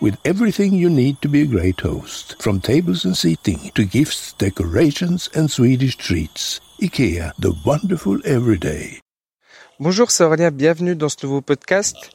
[0.00, 4.32] with everything you need to be a great host, from tables and seating to gifts,
[4.34, 6.60] decorations and Swedish treats.
[6.80, 9.00] IKEA, the wonderful everyday.
[9.78, 12.10] Bonjour, c'est Aurélien, bienvenue dans ce nouveau podcast.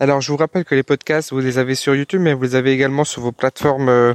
[0.00, 2.54] Alors je vous rappelle que les podcasts, vous les avez sur YouTube, mais vous les
[2.56, 4.12] avez également sur vos plateformes euh,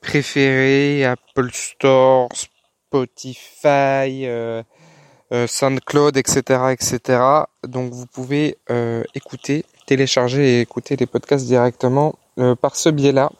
[0.00, 4.62] préférées, Apple Store, Spotify, euh,
[5.32, 7.20] euh, SoundCloud, etc., etc.
[7.66, 8.58] Donc vous pouvez
[9.16, 12.18] écouter, télécharger et écouter les podcasts directement
[12.60, 13.32] par ce biais-là,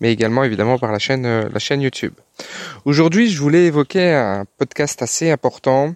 [0.00, 2.14] mais également évidemment par la chaîne, la chaîne YouTube.
[2.84, 5.94] Aujourd'hui, je voulais évoquer un podcast assez important,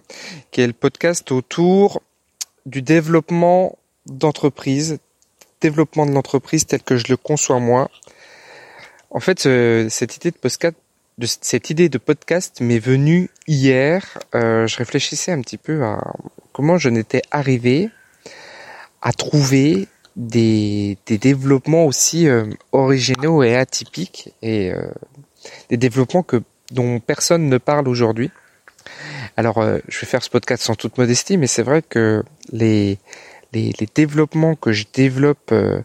[0.51, 2.01] qui est le podcast autour
[2.65, 4.99] du développement d'entreprise,
[5.61, 7.89] développement de l'entreprise tel que je le conçois moi.
[9.09, 9.39] En fait,
[9.89, 10.75] cette idée de podcast,
[11.17, 14.19] de cette idée de podcast m'est venue hier.
[14.35, 16.13] Euh, je réfléchissais un petit peu à
[16.53, 17.89] comment je n'étais arrivé
[19.01, 24.89] à trouver des, développements aussi euh, originaux et atypiques et euh,
[25.69, 28.31] des développements que dont personne ne parle aujourd'hui.
[29.35, 32.97] Alors, euh, je vais faire ce podcast sans toute modestie, mais c'est vrai que les,
[33.53, 35.81] les, développements que je développe euh,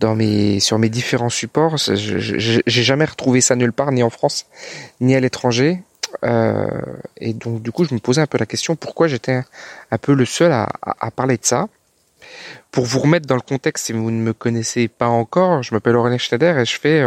[0.00, 4.46] dans mes sur mes différents supports, j'ai jamais retrouvé ça nulle part, ni en France,
[5.00, 5.82] ni à l'étranger.
[6.24, 6.66] Euh,
[7.18, 9.42] et donc, du coup, je me posais un peu la question pourquoi j'étais
[9.90, 11.68] un, peu le seul à, à, parler de ça?
[12.70, 15.96] Pour vous remettre dans le contexte, si vous ne me connaissez pas encore, je m'appelle
[15.96, 17.02] Aurélien Schneider et je fais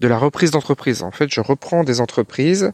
[0.00, 1.02] de la reprise d'entreprise.
[1.02, 2.72] En fait, je reprends des entreprises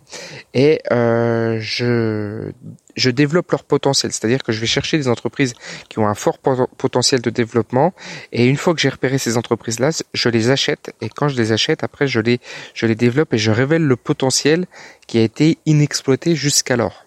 [0.52, 2.52] et euh, je
[2.96, 5.54] je développe leur potentiel, c'est-à-dire que je vais chercher des entreprises
[5.88, 7.92] qui ont un fort potentiel de développement
[8.30, 11.50] et une fois que j'ai repéré ces entreprises-là, je les achète et quand je les
[11.50, 12.40] achète, après je les
[12.72, 14.66] je les développe et je révèle le potentiel
[15.06, 17.03] qui a été inexploité jusqu'alors.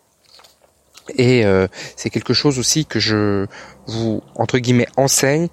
[1.15, 3.45] Et euh, c'est quelque chose aussi que je
[3.87, 5.47] vous entre guillemets enseigne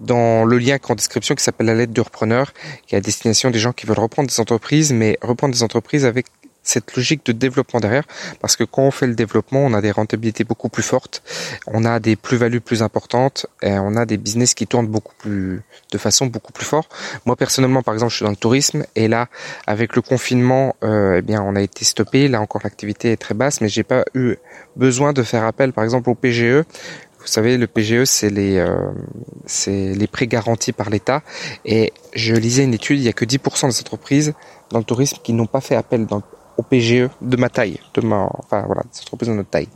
[0.00, 2.52] dans le lien en description qui s'appelle la lettre du repreneur,
[2.86, 6.04] qui est à destination des gens qui veulent reprendre des entreprises, mais reprendre des entreprises
[6.04, 6.26] avec
[6.68, 8.04] cette logique de développement derrière,
[8.40, 11.22] parce que quand on fait le développement, on a des rentabilités beaucoup plus fortes,
[11.66, 15.62] on a des plus-values plus importantes, et on a des business qui tournent beaucoup plus,
[15.92, 16.94] de façon beaucoup plus forte.
[17.24, 19.28] Moi personnellement, par exemple, je suis dans le tourisme, et là,
[19.66, 22.28] avec le confinement, euh, eh bien, on a été stoppé.
[22.28, 24.36] Là encore, l'activité est très basse, mais j'ai pas eu
[24.76, 26.64] besoin de faire appel, par exemple, au PGE
[27.20, 28.90] vous savez, le PGE, c'est les, euh,
[29.44, 31.22] c'est les prêts garantis par l'État.
[31.64, 34.34] Et je lisais une étude, il y a que 10% des entreprises
[34.70, 36.22] dans le tourisme qui n'ont pas fait appel dans,
[36.58, 39.68] au PGE de ma taille, de ma, enfin voilà, des entreprises notre taille.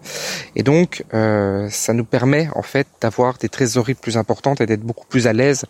[0.57, 4.83] Et donc, euh, ça nous permet en fait d'avoir des trésoreries plus importantes et d'être
[4.83, 5.65] beaucoup plus à l'aise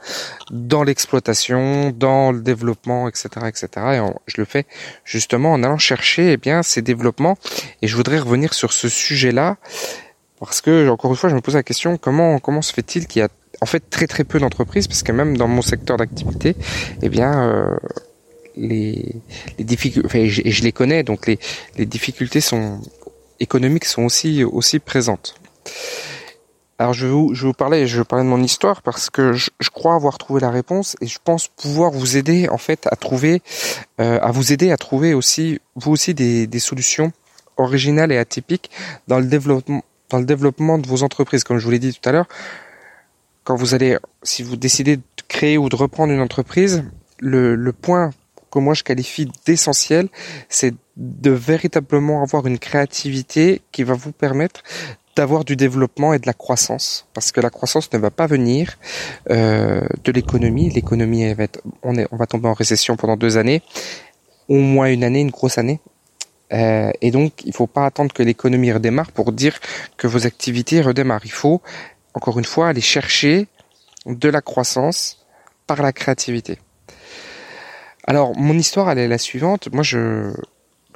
[0.51, 3.69] dans l'exploitation, dans le développement, etc., etc.
[3.77, 4.65] Et je le fais
[5.05, 7.37] justement en allant chercher eh bien ces développements.
[7.83, 9.59] Et je voudrais revenir sur ce sujet-là
[10.41, 13.21] parce que, encore une fois, je me pose la question, comment, comment se fait-il qu'il
[13.21, 13.29] y a
[13.61, 16.57] en fait très très peu d'entreprises, parce que même dans mon secteur d'activité,
[17.01, 17.77] eh bien, euh,
[18.57, 19.15] les,
[19.59, 21.39] les difficultés, enfin, et je, les connais, donc les,
[21.77, 22.81] les difficultés sont
[23.41, 25.35] économiques sont aussi aussi présentes.
[26.79, 29.51] Alors je vais vous, je vous parler, je parler de mon histoire parce que je,
[29.61, 32.97] je, crois avoir trouvé la réponse et je pense pouvoir vous aider en fait à
[32.97, 33.43] trouver,
[34.01, 37.13] euh, à vous aider à trouver aussi vous aussi des, des solutions
[37.57, 38.71] originales et atypiques
[39.07, 41.43] dans le développement dans le développement de vos entreprises.
[41.43, 42.29] Comme je vous l'ai dit tout à l'heure,
[43.45, 46.85] quand vous allez, si vous décidez de créer ou de reprendre une entreprise,
[47.19, 48.11] le, le point
[48.53, 50.09] que moi je qualifie d'essentiel,
[50.49, 54.63] c'est de véritablement avoir une créativité qui va vous permettre
[55.17, 58.79] d'avoir du développement et de la croissance, parce que la croissance ne va pas venir
[59.31, 60.71] euh, de l'économie.
[60.71, 63.63] L'économie, va être, on, est, on va tomber en récession pendant deux années,
[64.49, 65.81] au moins une année, une grosse année.
[66.53, 69.59] Euh, et donc, il ne faut pas attendre que l'économie redémarre pour dire
[69.97, 71.25] que vos activités redémarrent.
[71.25, 71.61] Il faut,
[72.15, 73.49] encore une fois, aller chercher
[74.07, 75.27] de la croissance
[75.67, 76.59] par la créativité.
[78.07, 79.69] Alors, mon histoire, elle est la suivante.
[79.73, 80.33] Moi, je,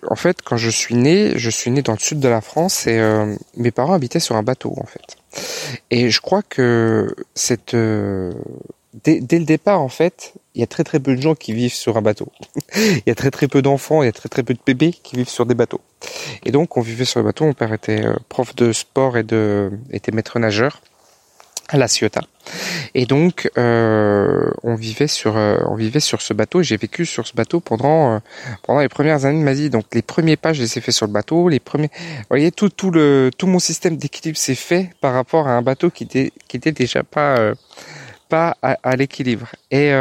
[0.09, 2.87] en fait, quand je suis né, je suis né dans le sud de la France
[2.87, 5.17] et euh, mes parents habitaient sur un bateau, en fait.
[5.91, 8.33] Et je crois que cette euh,
[9.05, 11.53] dès, dès, le départ, en fait, il y a très très peu de gens qui
[11.53, 12.29] vivent sur un bateau.
[12.77, 14.93] il y a très très peu d'enfants, il y a très très peu de bébés
[14.93, 15.81] qui vivent sur des bateaux.
[16.45, 17.45] Et donc, on vivait sur le bateau.
[17.45, 20.81] Mon père était euh, prof de sport et de était maître nageur
[21.69, 22.23] à La Ciotat.
[22.95, 26.63] Et donc, euh, on vivait sur, euh, on vivait sur ce bateau.
[26.63, 28.19] J'ai vécu sur ce bateau pendant euh,
[28.63, 29.71] pendant les premières années de ma vie.
[29.71, 31.49] Donc, les premiers pas, je les ai fait sur le bateau.
[31.49, 35.49] Les premiers, vous voyez, tout tout le tout mon système d'équilibre s'est fait par rapport
[35.49, 37.55] à un bateau qui était qui était déjà pas euh,
[38.29, 39.49] pas à, à l'équilibre.
[39.71, 39.93] Et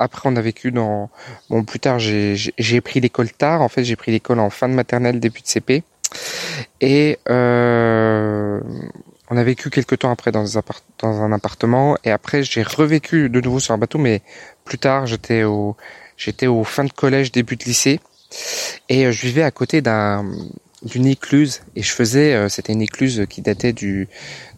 [0.00, 1.10] après, on a vécu dans
[1.50, 3.62] bon plus tard, j'ai j'ai pris l'école tard.
[3.62, 5.82] En fait, j'ai pris l'école en fin de maternelle, début de CP.
[6.80, 8.60] Et euh,
[9.30, 13.60] on a vécu quelques temps après dans, un, appartement et après j'ai revécu de nouveau
[13.60, 14.22] sur un bateau mais
[14.64, 15.76] plus tard j'étais au
[16.16, 18.00] j'étais au fin de collège début de lycée
[18.88, 20.24] et euh, je vivais à côté d'un
[20.82, 24.08] d'une écluse et je faisais euh, c'était une écluse qui datait du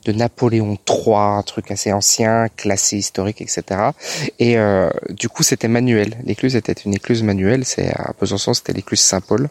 [0.04, 3.90] de Napoléon III un truc assez ancien classé historique etc
[4.38, 6.16] et euh, du coup c'était manuel.
[6.24, 9.48] L'écluse était une écluse manuelle c'est à Besançon c'était l'écluse Saint-Paul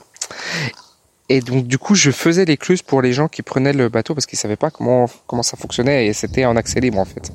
[1.29, 4.25] et donc du coup, je faisais l'écluse pour les gens qui prenaient le bateau parce
[4.25, 7.31] qu'ils savaient pas comment comment ça fonctionnait et c'était en accès libre en fait.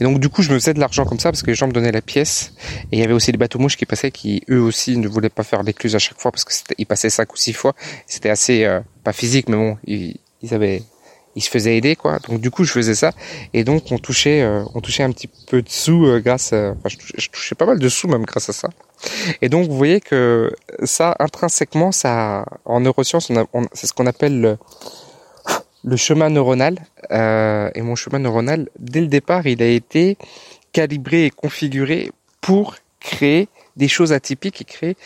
[0.00, 1.66] Et donc du coup, je me faisais de l'argent comme ça parce que les gens
[1.66, 2.54] me donnaient la pièce.
[2.92, 5.28] Et il y avait aussi des bateaux mouches qui passaient qui eux aussi ne voulaient
[5.28, 7.74] pas faire l'écluse à chaque fois parce que ils passaient cinq ou six fois.
[8.06, 10.82] C'était assez euh, pas physique mais bon, ils, ils avaient
[11.36, 12.18] il se faisait aider quoi.
[12.28, 13.12] Donc du coup je faisais ça
[13.52, 16.72] et donc on touchait euh, on touchait un petit peu de sous euh, grâce à,
[16.72, 18.70] enfin, je, touchais, pas mal de sous même grâce à ça.
[19.40, 20.52] Et donc vous voyez que
[20.84, 24.58] ça intrinsèquement ça en neurosciences on, on c'est ce qu'on appelle le,
[25.84, 26.78] le chemin neuronal
[27.10, 30.16] euh, et mon chemin neuronal dès le départ il a été
[30.72, 34.96] calibré et configuré pour créer des choses atypiques et créer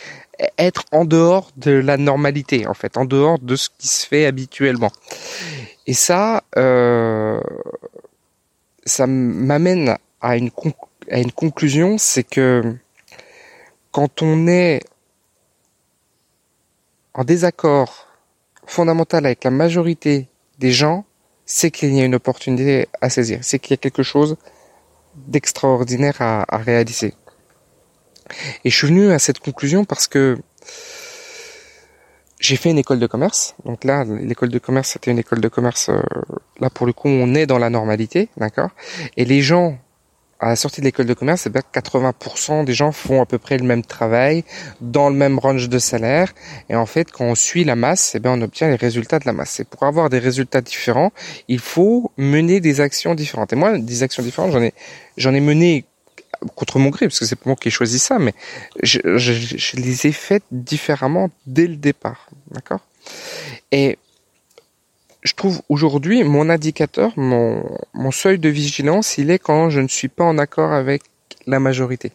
[0.59, 4.27] être en dehors de la normalité en fait, en dehors de ce qui se fait
[4.27, 4.91] habituellement.
[5.87, 7.41] Et ça, euh,
[8.85, 10.51] ça m'amène à une,
[11.11, 12.75] à une conclusion, c'est que
[13.93, 14.81] quand on est
[17.15, 18.09] en désaccord
[18.67, 20.29] fondamental avec la majorité
[20.59, 21.05] des gens,
[21.45, 24.37] c'est qu'il y a une opportunité à saisir, c'est qu'il y a quelque chose
[25.15, 27.15] d'extraordinaire à, à réaliser.
[28.65, 30.37] Et je suis venu à cette conclusion parce que
[32.47, 33.55] j'ai fait une école de commerce.
[33.65, 35.89] Donc là, l'école de commerce, c'était une école de commerce.
[35.89, 36.01] Euh,
[36.61, 38.71] là, pour le coup, on est dans la normalité, d'accord?
[39.17, 39.79] Et les gens
[40.39, 43.39] à la sortie de l'école de commerce, eh bien 80% des gens font à peu
[43.39, 44.45] près le même travail,
[44.83, 46.35] dans le même range de salaire.
[46.69, 49.25] Et en fait, quand on suit la masse, eh bien on obtient les résultats de
[49.25, 49.61] la masse.
[49.61, 51.11] Et pour avoir des résultats différents,
[51.49, 53.55] il faut mener des actions différentes.
[53.55, 54.75] Et moi, des actions différentes, j'en ai,
[55.17, 55.87] j'en ai mené
[56.55, 58.35] contre mon gré, parce que c'est pas moi qui ai choisi ça, mais
[58.83, 59.01] je,
[59.77, 62.81] les ai faites différemment dès le départ, d'accord?
[63.73, 63.99] Et
[65.23, 67.63] je trouve aujourd'hui mon indicateur, mon,
[68.13, 71.03] seuil de vigilance, il est quand je ne suis pas en accord avec
[71.47, 72.13] la majorité.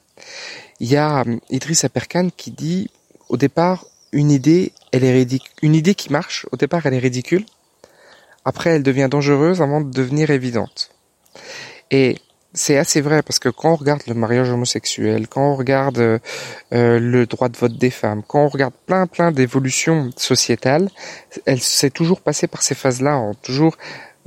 [0.80, 2.90] Il y a euh, Idriss Aperkan qui dit
[3.30, 7.46] au départ une idée, elle est une idée qui marche, au départ elle est ridicule,
[8.46, 10.92] après elle devient dangereuse avant de devenir évidente.
[11.92, 12.18] Et
[12.54, 16.20] c'est assez vrai parce que quand on regarde le mariage homosexuel, quand on regarde euh,
[16.72, 20.90] le droit de vote des femmes, quand on regarde plein plein d'évolutions sociétales,
[21.46, 23.32] elle s'est toujours passée par ces phases-là.
[23.42, 23.78] Toujours,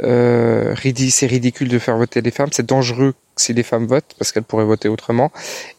[0.02, 0.74] euh,
[1.10, 4.44] c'est ridicule de faire voter les femmes, c'est dangereux si les femmes votent parce qu'elles
[4.44, 5.30] pourraient voter autrement,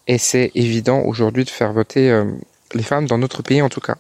[0.08, 2.26] et c'est évident aujourd'hui de faire voter euh,
[2.74, 3.96] les femmes dans notre pays en tout cas.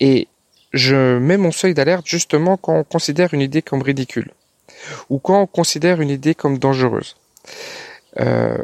[0.00, 0.26] Et
[0.72, 4.32] je mets mon seuil d'alerte justement quand on considère une idée comme ridicule
[5.08, 7.16] ou quand on considère une idée comme dangereuse.
[8.20, 8.56] Euh,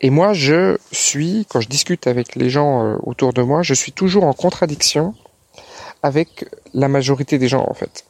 [0.00, 3.72] et moi, je suis, quand je discute avec les gens euh, autour de moi, je
[3.72, 5.14] suis toujours en contradiction
[6.02, 8.04] avec la majorité des gens, en fait.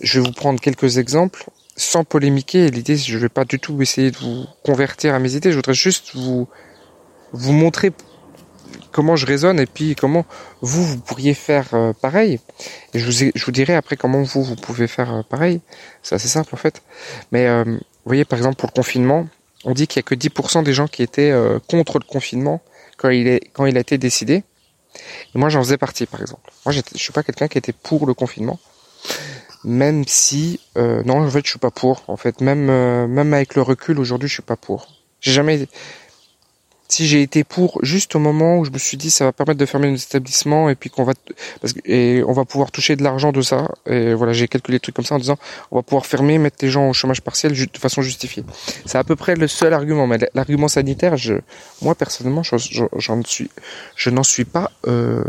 [0.00, 1.44] Je vais vous prendre quelques exemples
[1.76, 2.70] sans polémiquer.
[2.70, 5.50] L'idée, je ne vais pas du tout essayer de vous convertir à mes idées.
[5.50, 6.48] Je voudrais juste vous,
[7.32, 7.92] vous montrer
[8.90, 10.24] comment je raisonne et puis comment
[10.62, 12.40] vous, vous pourriez faire euh, pareil.
[12.94, 15.60] Et je vous, je vous dirai après comment vous, vous pouvez faire pareil.
[16.02, 16.82] C'est assez simple, en fait.
[17.30, 17.46] Mais
[18.06, 19.26] vous voyez, par exemple, pour le confinement,
[19.64, 22.62] on dit qu'il y a que 10% des gens qui étaient euh, contre le confinement
[22.98, 24.44] quand il, est, quand il a été décidé.
[25.34, 26.52] Et moi, j'en faisais partie, par exemple.
[26.64, 28.60] Moi, je suis pas quelqu'un qui était pour le confinement,
[29.64, 32.04] même si euh, non, en fait, je suis pas pour.
[32.06, 34.86] En fait, même euh, même avec le recul, aujourd'hui, je suis pas pour.
[35.20, 35.66] J'ai jamais
[36.88, 39.58] si j'ai été pour juste au moment où je me suis dit ça va permettre
[39.58, 41.14] de fermer nos établissements et puis qu'on va
[41.60, 43.68] parce que et on va pouvoir toucher de l'argent de ça.
[43.86, 45.36] Et voilà j'ai calculé des trucs comme ça en disant
[45.70, 48.44] on va pouvoir fermer mettre les gens au chômage partiel de façon justifiée.
[48.84, 51.34] C'est à peu près le seul argument mais l'argument sanitaire je
[51.82, 53.50] moi personnellement j'en suis
[53.96, 55.24] je n'en suis pas euh,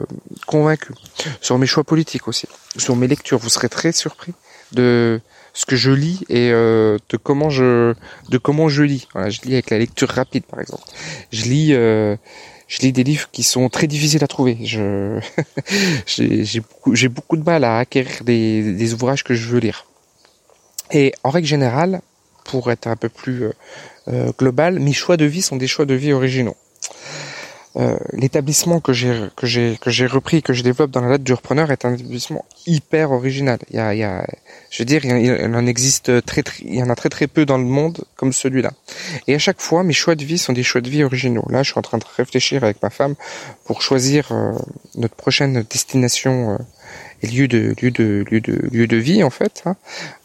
[0.46, 0.94] convaincu.
[1.42, 2.48] Sur mes choix politiques aussi.
[2.78, 4.34] Sur mes lectures vous serez très surpris
[4.74, 5.20] de
[5.58, 7.96] ce que je lis et euh, de comment je
[8.30, 9.08] de comment je lis.
[9.14, 10.84] Voilà, je lis avec la lecture rapide par exemple.
[11.32, 12.16] Je lis euh,
[12.68, 14.60] je lis des livres qui sont très difficiles à trouver.
[14.64, 15.20] Je
[16.06, 19.88] j'ai beaucoup j'ai beaucoup de mal à acquérir des, des ouvrages que je veux lire.
[20.92, 22.02] Et en règle générale,
[22.44, 23.54] pour être un peu plus euh,
[24.10, 26.56] euh, global, mes choix de vie sont des choix de vie originaux.
[27.78, 31.24] Euh, l'établissement que j'ai que j'ai que j'ai repris que je développe dans la lettre
[31.24, 33.60] du repreneur est un établissement hyper original.
[33.70, 34.26] Il y a, il y a
[34.72, 37.46] je veux dire il, en existe très, très il y en a très très peu
[37.46, 38.72] dans le monde comme celui-là.
[39.28, 41.46] Et à chaque fois mes choix de vie sont des choix de vie originaux.
[41.50, 43.14] Là je suis en train de réfléchir avec ma femme
[43.66, 44.54] pour choisir euh,
[44.96, 46.58] notre prochaine destination euh,
[47.22, 49.62] et lieu de lieu de lieu de lieu de vie en fait.
[49.66, 49.76] Hein.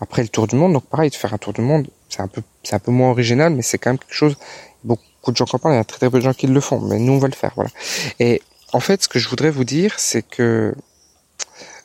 [0.00, 2.28] Après le tour du monde donc pareil de faire un tour du monde c'est un
[2.28, 4.36] peu c'est un peu moins original mais c'est quand même quelque chose
[4.84, 6.34] beaucoup beaucoup de gens qui en parlent, il y a très très peu de gens
[6.34, 7.70] qui le font, mais nous on va le faire, voilà.
[8.18, 10.74] Et en fait, ce que je voudrais vous dire, c'est que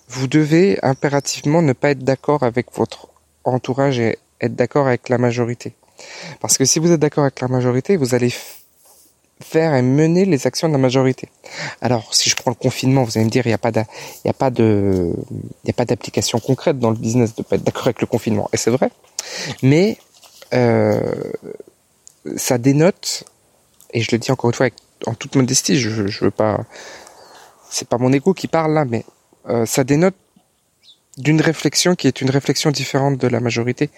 [0.09, 3.09] vous devez impérativement ne pas être d'accord avec votre
[3.43, 5.75] entourage et être d'accord avec la majorité.
[6.41, 8.33] Parce que si vous êtes d'accord avec la majorité, vous allez
[9.39, 11.29] faire et mener les actions de la majorité.
[11.81, 13.83] Alors, si je prends le confinement, vous allez me dire, il n'y a pas de,
[14.23, 18.07] il y a pas d'application concrète dans le business de pas être d'accord avec le
[18.07, 18.49] confinement.
[18.53, 18.89] Et c'est vrai.
[19.61, 19.97] Mais,
[20.53, 21.01] euh,
[22.35, 23.23] ça dénote,
[23.93, 24.69] et je le dis encore une fois
[25.05, 26.65] en toute modestie, je, je veux pas,
[27.69, 29.05] c'est pas mon ego qui parle là, mais
[29.49, 30.15] euh, ça dénote
[31.17, 33.89] d'une réflexion qui est une réflexion différente de la majorité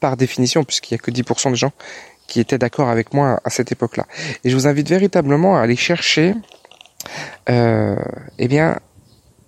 [0.00, 1.72] par définition, puisqu'il y a que 10% de gens
[2.26, 4.06] qui étaient d'accord avec moi à cette époque-là.
[4.42, 6.34] Et je vous invite véritablement à aller chercher,
[7.50, 7.96] euh,
[8.38, 8.80] eh bien,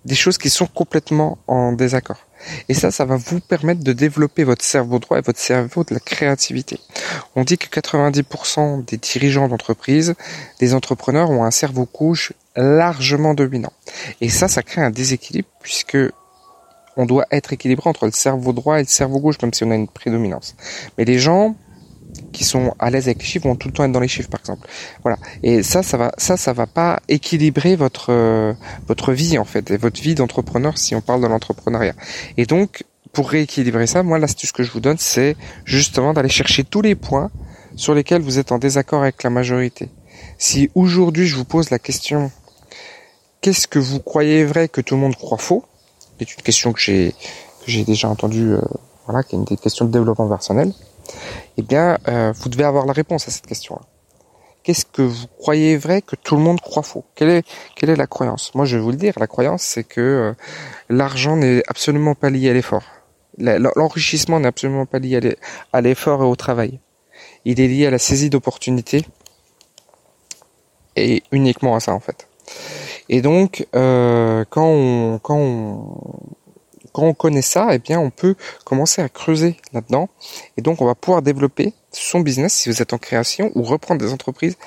[0.05, 2.26] des choses qui sont complètement en désaccord.
[2.69, 5.93] Et ça, ça va vous permettre de développer votre cerveau droit et votre cerveau de
[5.93, 6.79] la créativité.
[7.35, 10.15] On dit que 90% des dirigeants d'entreprise,
[10.59, 13.73] des entrepreneurs ont un cerveau gauche largement dominant.
[14.21, 15.97] Et ça, ça crée un déséquilibre puisque
[16.97, 19.71] on doit être équilibré entre le cerveau droit et le cerveau gauche, même si on
[19.71, 20.55] a une prédominance.
[20.97, 21.55] Mais les gens
[22.37, 24.29] qui sont à l'aise avec les chiffres vont tout le temps être dans les chiffres
[24.29, 24.67] par exemple.
[25.01, 25.17] Voilà.
[25.41, 28.53] Et ça ça va ça ça va pas équilibrer votre euh,
[28.87, 31.95] votre vie en fait et votre vie d'entrepreneur si on parle de l'entrepreneuriat.
[32.37, 36.63] Et donc pour rééquilibrer ça moi l'astuce que je vous donne c'est justement d'aller chercher
[36.63, 37.31] tous les points
[37.75, 39.89] sur lesquels vous êtes en désaccord avec la majorité.
[40.37, 42.31] Si aujourd'hui je vous pose la question
[43.41, 45.65] qu'est-ce que vous croyez vrai que tout le monde croit faux?
[46.19, 47.15] C'est une question que j'ai
[47.65, 48.61] que j'ai déjà entendue euh,
[49.07, 50.71] voilà qui est une des questions de développement personnel
[51.57, 53.81] eh bien, euh, vous devez avoir la réponse à cette question-là.
[54.63, 57.05] Qu'est-ce que vous croyez vrai que tout le monde croit faux?
[57.15, 58.53] Quelle est, la croyance?
[58.53, 60.33] Moi, je vais vous le dire, la croyance, c'est que euh,
[60.89, 62.83] l'argent n'est absolument pas lié à l'effort.
[63.37, 65.37] L'enrichissement n'est absolument pas lié
[65.71, 66.79] à l'effort et au travail.
[67.45, 69.05] Il est lié à la saisie d'opportunités
[70.97, 72.27] et uniquement à ça, en fait.
[73.09, 75.19] Et donc, euh, quand on,
[76.97, 78.33] quand on connaît ça, eh bien, on peut
[78.65, 80.09] commencer à creuser là-dedans.
[80.57, 84.01] Et donc, on va pouvoir développer son business si vous êtes en création ou reprendre
[84.01, 84.57] des entreprises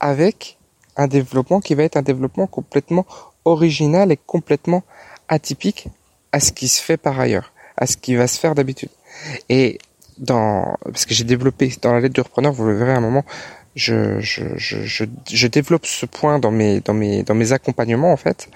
[0.00, 0.58] avec
[0.96, 3.06] un développement qui va être un développement complètement
[3.44, 4.82] original et complètement
[5.28, 5.86] atypique
[6.32, 8.90] à ce qui se fait par ailleurs, à ce qui va se faire d'habitude.
[9.48, 9.78] Et
[10.18, 13.00] dans, parce que j'ai développé dans la lettre du repreneur, vous le verrez à un
[13.00, 13.24] moment,
[13.76, 18.48] je, développe ce point dans mes accompagnements, en fait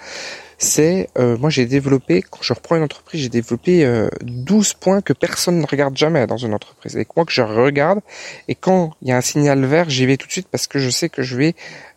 [0.63, 5.01] c'est euh, moi j'ai développé quand je reprends une entreprise j'ai développé euh, 12 points
[5.01, 8.01] que personne ne regarde jamais dans une entreprise et moi que je regarde.
[8.47, 10.79] Et quand il y a un signal vert j'y vais tout de suite parce que
[10.79, 11.55] je sais que je vais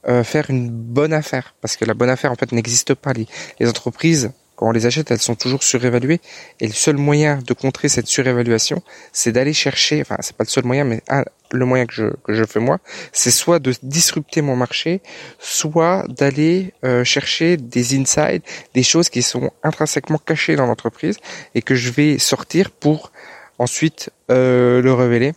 [0.07, 1.53] euh, faire une bonne affaire.
[1.61, 3.13] Parce que la bonne affaire en fait n'existe pas.
[3.13, 3.27] Les,
[3.59, 6.21] les entreprises quand on les achète, elles sont toujours surévaluées.
[6.59, 8.81] Et le seul moyen de contrer cette surévaluation,
[9.11, 11.01] c'est d'aller chercher, enfin, c'est pas le seul moyen, mais
[11.51, 12.79] le moyen que je, que je fais moi,
[13.11, 15.01] c'est soit de disrupter mon marché,
[15.39, 18.41] soit d'aller euh, chercher des insides,
[18.73, 21.17] des choses qui sont intrinsèquement cachées dans l'entreprise
[21.53, 23.11] et que je vais sortir pour
[23.59, 25.33] ensuite euh, le révéler.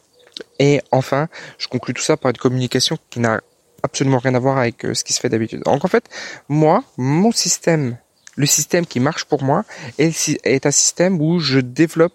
[0.58, 3.40] Et enfin, je conclue tout ça par une communication qui n'a
[3.82, 5.62] absolument rien à voir avec euh, ce qui se fait d'habitude.
[5.64, 6.04] Donc en fait,
[6.48, 7.96] moi, mon système
[8.38, 9.64] le système qui marche pour moi
[9.98, 12.14] est, un système où je développe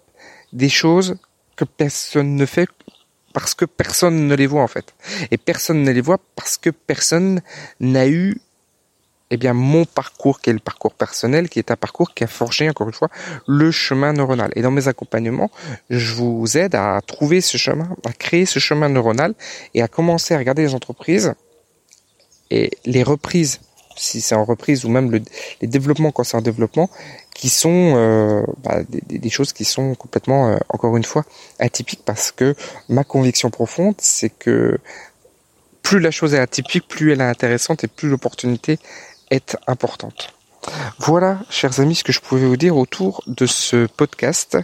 [0.54, 1.16] des choses
[1.54, 2.68] que personne ne fait
[3.34, 4.94] parce que personne ne les voit en fait.
[5.30, 7.42] Et personne ne les voit parce que personne
[7.78, 8.40] n'a eu
[9.30, 12.70] eh mon parcours qui est le parcours personnel, qui est un parcours qui a forgé
[12.70, 13.10] encore une fois
[13.46, 14.50] le chemin neuronal.
[14.56, 15.50] Et dans mes accompagnements,
[15.90, 19.34] je vous aide à trouver ce chemin, à créer ce chemin neuronal
[19.74, 21.34] et à commencer à regarder les entreprises
[22.50, 23.60] et les reprises
[23.96, 25.22] si c'est en reprise ou même le,
[25.60, 26.90] les développements quand c'est en développement,
[27.34, 31.24] qui sont euh, bah, des, des, choses qui sont complètement, euh, encore une fois,
[31.58, 32.54] atypiques parce que
[32.88, 34.78] ma conviction profonde, c'est que
[35.82, 38.78] plus la chose est atypique, plus elle est intéressante et plus l'opportunité
[39.30, 40.34] est importante.
[40.98, 44.56] Voilà, chers amis, ce que je pouvais vous dire autour de ce podcast.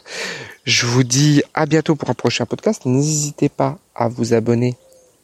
[0.64, 2.86] Je vous dis à bientôt pour un prochain podcast.
[2.86, 4.76] N'hésitez pas à vous abonner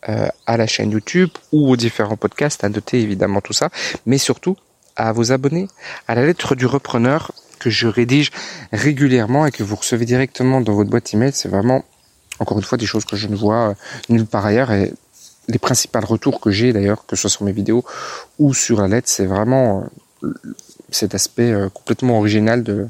[0.09, 3.71] euh, à la chaîne YouTube ou aux différents podcasts, à noter évidemment tout ça,
[4.07, 4.57] mais surtout
[4.97, 5.69] à vous abonner
[6.09, 8.31] à la lettre du repreneur que je rédige
[8.73, 11.33] régulièrement et que vous recevez directement dans votre boîte email.
[11.35, 11.85] C'est vraiment,
[12.39, 13.75] encore une fois, des choses que je ne vois euh,
[14.09, 14.93] nulle part ailleurs et
[15.49, 17.85] les principaux retours que j'ai d'ailleurs, que ce soit sur mes vidéos
[18.39, 19.89] ou sur la lettre, c'est vraiment
[20.23, 20.35] euh,
[20.91, 22.89] cet aspect euh, complètement original de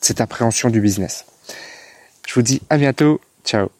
[0.00, 1.24] cette appréhension du business.
[2.26, 3.20] Je vous dis à bientôt.
[3.44, 3.79] Ciao.